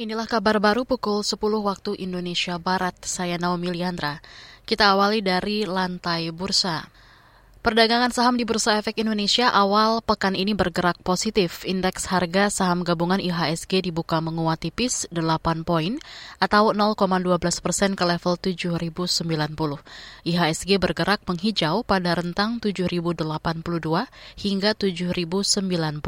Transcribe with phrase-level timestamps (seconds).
[0.00, 2.96] Inilah kabar baru pukul 10 waktu Indonesia Barat.
[3.04, 4.24] Saya Naomi Liandra.
[4.64, 6.80] Kita awali dari lantai bursa.
[7.62, 11.62] Perdagangan saham di Bursa Efek Indonesia awal pekan ini bergerak positif.
[11.62, 15.94] Indeks harga saham gabungan IHSG dibuka menguat tipis 8 poin
[16.42, 17.22] atau 0,12
[17.62, 19.78] persen ke level 7.090.
[20.26, 23.30] IHSG bergerak menghijau pada rentang 7.082
[24.42, 26.02] hingga 7.092.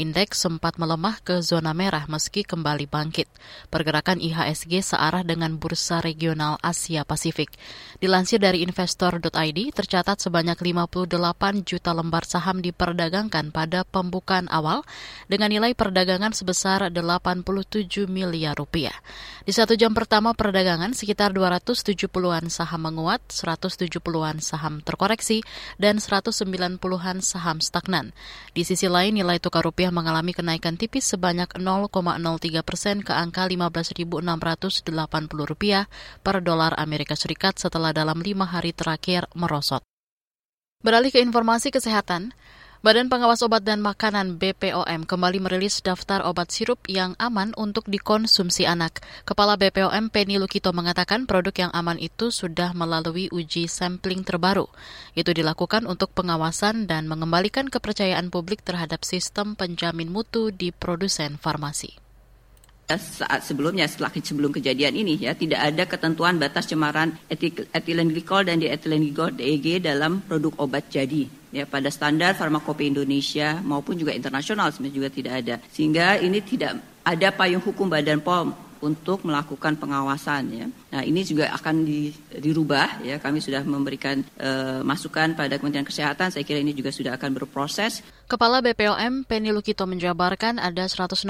[0.00, 3.28] Indeks sempat melemah ke zona merah meski kembali bangkit.
[3.68, 7.52] Pergerakan IHSG searah dengan bursa regional Asia Pasifik.
[8.00, 11.18] Dilansir dari investor.id, tercatat sebanyak 58
[11.66, 14.86] juta lembar saham diperdagangkan pada pembukaan awal
[15.26, 18.94] dengan nilai perdagangan sebesar 87 miliar rupiah.
[19.42, 25.42] Di satu jam pertama perdagangan, sekitar 270-an saham menguat, 170-an saham terkoreksi,
[25.82, 28.14] dan 190-an saham stagnan.
[28.54, 34.22] Di sisi lain, nilai tukar rupiah mengalami kenaikan tipis sebanyak 0,03 persen ke angka 15.680
[35.42, 35.90] rupiah
[36.22, 39.91] per dolar Amerika Serikat setelah dalam lima hari terakhir merosot.
[40.82, 42.34] Beralih ke informasi kesehatan,
[42.82, 48.66] Badan Pengawas Obat dan Makanan BPOM kembali merilis daftar obat sirup yang aman untuk dikonsumsi
[48.66, 48.98] anak.
[49.22, 54.66] Kepala BPOM Penny Lukito mengatakan produk yang aman itu sudah melalui uji sampling terbaru.
[55.14, 62.02] Itu dilakukan untuk pengawasan dan mengembalikan kepercayaan publik terhadap sistem penjamin mutu di produsen farmasi
[62.98, 67.14] saat sebelumnya setelah sebelum kejadian ini ya tidak ada ketentuan batas cemaran
[67.72, 73.60] etilen glikol dan dietilen glikol DEG dalam produk obat jadi ya pada standar farmakope Indonesia
[73.60, 78.72] maupun juga internasional sebenarnya juga tidak ada sehingga ini tidak ada payung hukum Badan POM
[78.82, 80.66] untuk melakukan pengawasan ya.
[80.66, 83.22] Nah, ini juga akan di, dirubah ya.
[83.22, 86.34] Kami sudah memberikan e, masukan pada Kementerian Kesehatan.
[86.34, 88.02] Saya kira ini juga sudah akan berproses.
[88.30, 91.26] Kepala BPOM Penny Lukito menjabarkan ada 168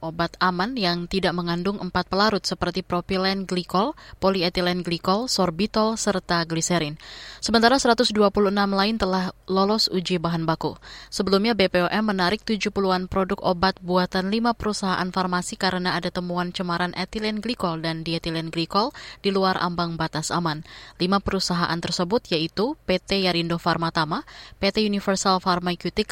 [0.00, 6.94] obat aman yang tidak mengandung empat pelarut seperti propilen glikol, polietilen glikol, sorbitol, serta gliserin.
[7.42, 8.14] Sementara 126
[8.54, 10.78] lain telah lolos uji bahan baku.
[11.10, 17.42] Sebelumnya BPOM menarik 70-an produk obat buatan lima perusahaan farmasi karena ada temuan cemaran etilen
[17.42, 20.62] glikol dan dietilen glikol di luar ambang batas aman.
[21.02, 24.22] Lima perusahaan tersebut yaitu PT Yarindo Farmatama,
[24.62, 25.42] PT Universal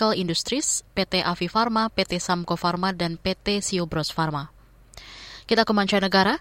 [0.01, 4.49] Pharmaceutical Industries, PT Avi Pharma, PT Samko Pharma, dan PT Siobros Pharma.
[5.45, 6.41] Kita ke mancanegara.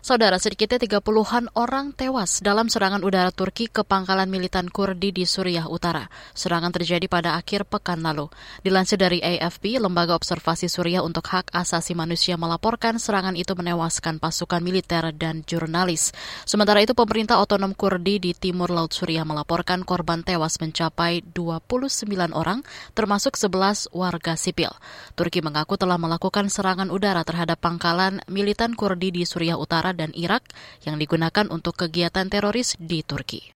[0.00, 5.28] Saudara, sedikitnya tiga puluhan orang tewas dalam serangan udara Turki ke pangkalan militan Kurdi di
[5.28, 6.08] Suriah Utara.
[6.32, 8.32] Serangan terjadi pada akhir pekan lalu.
[8.64, 14.64] Dilansir dari AFP, Lembaga Observasi Suriah untuk Hak Asasi Manusia melaporkan serangan itu menewaskan pasukan
[14.64, 16.16] militer dan jurnalis.
[16.48, 22.64] Sementara itu, pemerintah otonom Kurdi di timur Laut Suriah melaporkan korban tewas mencapai 29 orang,
[22.96, 24.72] termasuk 11 warga sipil.
[25.12, 29.60] Turki mengaku telah melakukan serangan udara terhadap pangkalan militan Kurdi di Suriah
[29.94, 30.50] Dan Irak
[30.82, 33.54] yang digunakan untuk kegiatan teroris di Turki.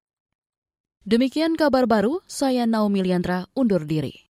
[1.02, 4.22] Demikian kabar baru, saya Naomi Liandra undur diri.